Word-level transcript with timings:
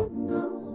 Only 0.00 0.69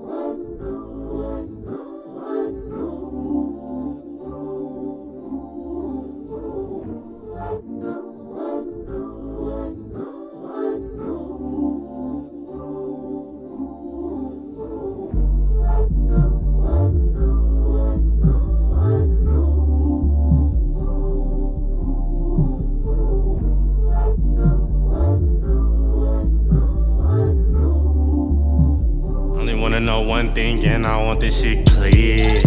wanna 29.76 29.86
know 29.88 30.00
one 30.00 30.34
thing, 30.34 30.64
and 30.66 30.88
I 30.88 31.04
want 31.04 31.20
this 31.20 31.42
shit 31.44 31.68
clear. 31.68 32.42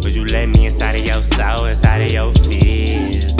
Would 0.00 0.14
you 0.14 0.26
let 0.26 0.48
me 0.48 0.66
inside 0.66 0.94
of 0.94 1.04
your 1.04 1.22
soul, 1.22 1.64
inside 1.64 2.02
of 2.02 2.12
your 2.12 2.32
fears? 2.32 3.34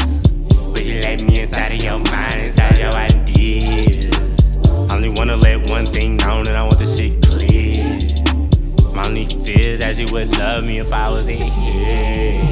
Would 0.73 0.85
you 0.85 1.01
let 1.01 1.21
me 1.21 1.39
inside 1.39 1.71
of 1.71 1.85
your 1.85 2.01
mind, 2.01 2.41
inside 2.41 2.73
of 2.73 2.79
your 2.81 2.93
ideas? 2.93 4.57
I 4.67 4.97
only 4.97 5.09
wanna 5.09 5.37
let 5.37 5.69
one 5.69 5.87
thing 5.87 6.17
known, 6.17 6.49
and 6.49 6.57
I 6.57 6.65
want 6.65 6.81
this 6.81 6.97
shit 6.97 7.23
clear. 7.23 7.85
My 8.93 9.07
only 9.07 9.25
fear 9.25 9.75
is 9.75 9.79
that 9.79 9.97
you 9.97 10.11
would 10.13 10.37
love 10.37 10.65
me 10.65 10.81
if 10.81 10.93
I 10.93 11.11
was 11.11 11.29
in 11.29 11.37
here. 11.37 12.43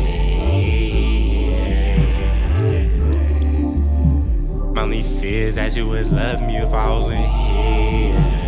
My 4.72 4.82
only 4.82 5.02
fear 5.02 5.48
is 5.48 5.56
that 5.56 5.74
you 5.74 5.88
would 5.88 6.12
love 6.12 6.40
me 6.42 6.58
if 6.58 6.72
I 6.72 6.90
was 6.90 7.10
in 7.10 7.24
here. 7.24 8.47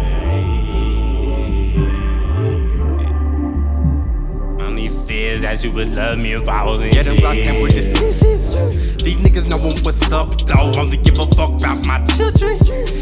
That 5.50 5.64
you 5.64 5.72
would 5.72 5.88
love 5.88 6.16
me 6.16 6.32
if 6.32 6.48
I 6.48 6.64
was 6.64 6.80
in 6.80 6.94
Yeah, 6.94 7.02
them 7.02 7.16
came 7.16 7.60
with 7.60 7.74
the 7.74 7.82
here. 7.82 8.12
stitches. 8.12 8.96
These 9.02 9.16
niggas 9.16 9.48
knowin' 9.48 9.82
what's 9.82 10.12
up, 10.12 10.46
though. 10.46 10.78
Only 10.78 10.96
give 10.96 11.18
a 11.18 11.26
fuck 11.26 11.50
about 11.50 11.84
my 11.84 11.98
children. 12.04 12.56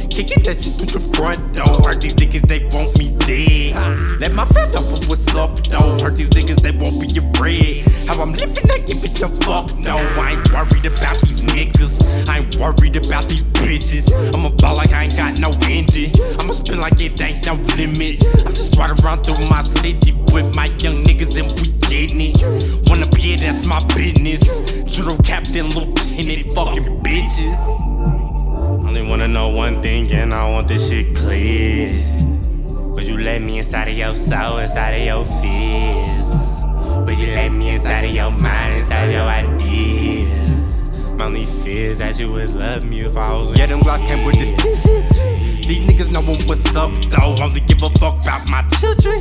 Kicking 0.09 0.43
that 0.45 0.57
shit 0.59 0.75
through 0.77 0.99
the 0.99 1.03
front 1.15 1.55
door. 1.55 1.67
Hurt 1.85 2.01
these 2.01 2.15
niggas, 2.15 2.49
they 2.49 2.65
want 2.73 2.97
me 2.99 3.15
dead. 3.29 3.77
Let 4.21 4.33
my 4.33 4.47
fans 4.47 4.73
know 4.73 4.81
what's 4.81 5.29
up, 5.37 5.63
though. 5.69 5.99
Hurt 6.01 6.17
these 6.17 6.31
niggas, 6.31 6.63
they 6.63 6.71
won't 6.71 6.99
be 7.01 7.09
your 7.09 7.25
bread. 7.33 7.85
How 8.07 8.19
I'm 8.23 8.33
living, 8.33 8.71
I 8.73 8.79
give 8.79 9.05
it 9.05 9.21
a 9.21 9.29
fuck, 9.29 9.77
no. 9.77 9.97
I 9.99 10.33
ain't 10.33 10.51
worried 10.51 10.87
about 10.87 11.21
these 11.21 11.43
niggas. 11.43 12.29
I 12.29 12.39
ain't 12.39 12.57
worried 12.57 12.97
about 12.97 13.29
these 13.29 13.45
bitches. 13.45 14.09
I'ma 14.35 14.49
ball 14.57 14.77
like 14.77 14.93
I 14.93 15.05
ain't 15.05 15.17
got 15.17 15.39
no 15.39 15.51
ending. 15.69 16.11
I'ma 16.41 16.55
spin 16.55 16.81
like 16.81 16.99
it 17.01 17.21
ain't 17.21 17.45
no 17.45 17.55
limit. 17.77 18.25
I'm 18.47 18.55
just 18.55 18.75
riding 18.77 19.05
around 19.05 19.25
through 19.25 19.39
my 19.51 19.61
city 19.61 20.13
with 20.33 20.55
my 20.55 20.67
young 20.67 21.05
niggas 21.05 21.39
and 21.39 21.49
we 21.61 21.69
getting 21.89 22.21
it. 22.21 22.89
Wanna 22.89 23.07
be 23.09 23.35
it, 23.35 23.41
that's 23.41 23.65
my 23.65 23.83
business. 23.95 24.43
Judo 24.85 25.17
captain, 25.23 25.67
lieutenant, 25.71 26.55
fucking 26.55 27.03
bitches. 27.03 27.59
Only 28.85 29.03
wanna 29.03 29.29
know 29.29 29.49
one 29.49 29.81
thing, 29.83 30.11
and 30.13 30.33
I 30.33 30.49
want 30.51 30.69
this 30.69 30.89
shit 30.89 31.15
clear. 31.15 31.93
Would 32.95 33.07
you 33.07 33.19
let 33.19 33.43
me 33.43 33.59
inside 33.59 33.89
of 33.89 33.97
your 33.97 34.15
soul, 34.15 34.59
inside 34.59 34.93
of 34.93 35.05
your 35.05 35.25
fears? 35.41 35.98
Fear 41.99 42.09
is 42.09 42.17
that 42.17 42.23
you 42.23 42.33
would 42.33 42.55
love 42.55 42.89
me 42.89 43.01
if 43.01 43.17
I 43.17 43.33
was 43.33 43.57
Yeah, 43.57 43.67
them 43.67 43.81
blocks 43.81 44.03
came 44.03 44.25
with 44.25 44.39
the 44.39 44.47
stitches. 44.47 45.09
These 45.67 45.87
niggas 45.87 46.11
knowin' 46.13 46.41
what's 46.47 46.65
up, 46.77 46.91
though. 47.11 47.43
Only 47.43 47.61
give 47.61 47.83
a 47.83 47.91
fuck 47.91 48.23
about 48.23 48.49
my 48.49 48.63
children. 48.81 49.21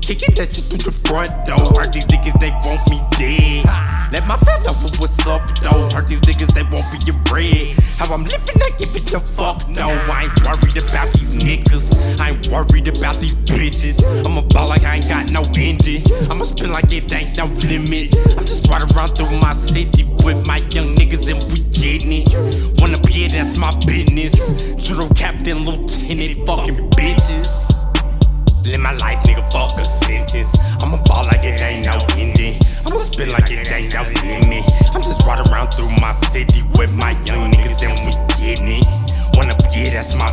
Kicking 0.00 0.34
that 0.34 0.50
shit 0.52 0.64
through 0.64 0.78
the 0.78 0.90
front 0.90 1.46
door. 1.46 1.58
Hurt 1.80 1.92
these 1.92 2.06
niggas, 2.06 2.38
they 2.40 2.50
want 2.50 2.82
me 2.90 3.00
dead. 3.16 3.64
Let 4.10 4.26
my 4.26 4.36
fans 4.36 4.64
know 4.66 4.74
what's 4.98 5.26
up, 5.26 5.42
though. 5.60 5.88
Hurt 5.90 6.08
these 6.08 6.20
niggas, 6.22 6.52
they 6.52 6.64
won't 6.64 6.90
be 6.90 6.98
your 7.06 7.16
bread. 7.30 7.78
How 7.96 8.12
I'm 8.12 8.24
living, 8.24 8.58
I 8.60 8.70
give 8.76 8.94
it 8.96 9.12
a 9.12 9.20
fuck, 9.20 9.68
no. 9.68 9.88
I 9.88 10.24
ain't 10.24 10.44
worried 10.44 10.76
about 10.76 11.12
these 11.14 11.32
niggas. 11.32 12.18
I 12.18 12.30
ain't 12.30 12.48
worried 12.48 12.88
about 12.88 13.20
these 13.20 13.36
bitches. 13.36 14.02
I'ma 14.26 14.40
ball 14.42 14.68
like 14.68 14.82
I 14.82 14.96
ain't 14.96 15.08
got 15.08 15.30
no 15.30 15.42
ending. 15.54 16.02
I'ma 16.28 16.33
spin 16.33 16.33
like 16.74 16.92
it 16.92 17.12
ain't 17.12 17.36
no 17.36 17.46
limit. 17.46 18.12
I'm 18.36 18.44
just 18.44 18.66
riding 18.66 18.92
around 18.96 19.14
through 19.14 19.30
my 19.38 19.52
city 19.52 20.02
with 20.24 20.44
my 20.44 20.56
young 20.74 20.96
niggas 20.96 21.30
and 21.30 21.38
we 21.52 21.60
getting 21.70 22.26
it. 22.26 22.80
Wanna 22.80 22.98
be 22.98 23.26
it, 23.26 23.30
that's 23.30 23.56
my 23.56 23.72
business. 23.86 24.34
Judo 24.84 25.08
captain, 25.14 25.58
lieutenant, 25.58 26.44
fucking 26.44 26.90
bitches. 26.98 27.48
Live 28.64 28.80
my 28.80 28.92
life, 28.94 29.20
nigga, 29.22 29.44
fuck 29.52 29.78
a 29.78 29.84
sentence. 29.84 30.52
I'ma 30.82 31.00
ball 31.04 31.26
like 31.26 31.44
it 31.44 31.62
ain't 31.62 31.86
no 31.86 31.96
ending. 32.18 32.60
I'ma 32.84 32.96
spin 32.98 33.30
like 33.30 33.52
it 33.52 33.70
ain't 33.70 33.94
no 33.94 34.02
limit. 34.24 34.64
I'm 34.92 35.02
just 35.02 35.24
riding 35.24 35.46
around 35.52 35.70
through 35.74 35.90
my 36.00 36.10
city 36.10 36.64
with 36.76 36.92
my 36.96 37.12
young 37.22 37.52
niggas 37.52 37.86
and 37.86 37.94
we 38.04 38.12
getting 38.42 38.82
it. 38.82 38.86
Wanna 39.34 39.54
be 39.70 39.86
it, 39.86 39.92
that's 39.92 40.16
my 40.16 40.32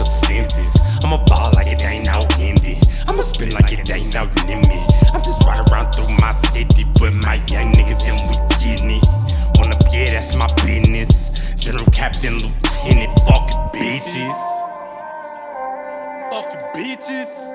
a 0.00 0.04
sentence. 0.04 0.76
I'ma 1.04 1.22
ball 1.26 1.52
like 1.54 1.66
it 1.66 1.82
ain't 1.82 2.06
no 2.06 2.26
ending. 2.38 2.78
I'ma 3.06 3.22
spin 3.22 3.50
like 3.52 3.72
it 3.72 3.90
ain't 3.90 4.14
no 4.14 4.24
limit. 4.46 4.82
I'm 5.12 5.22
just 5.22 5.42
riding 5.44 5.70
around 5.72 5.92
through 5.92 6.08
my 6.18 6.32
city 6.32 6.84
with 7.00 7.14
my 7.14 7.34
young 7.46 7.72
niggas 7.72 8.08
and 8.08 8.18
we 8.28 8.36
getting 8.62 8.90
it. 8.98 9.04
Wanna 9.56 9.76
be 9.90 9.98
it, 9.98 10.12
that's 10.12 10.34
my 10.34 10.46
business. 10.64 11.30
General 11.56 11.86
Captain, 11.92 12.38
Lieutenant, 12.38 13.12
fucking 13.26 13.80
bitches. 13.80 14.38
Fucking 16.30 16.60
bitches. 16.74 17.49